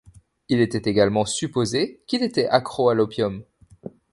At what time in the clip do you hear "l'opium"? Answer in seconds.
2.95-3.43